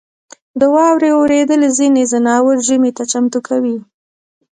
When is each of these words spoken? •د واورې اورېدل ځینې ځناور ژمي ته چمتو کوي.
•د 0.59 0.61
واورې 0.75 1.09
اورېدل 1.17 1.61
ځینې 1.77 2.01
ځناور 2.11 2.55
ژمي 2.67 2.91
ته 2.97 3.03
چمتو 3.11 3.39
کوي. 3.47 3.77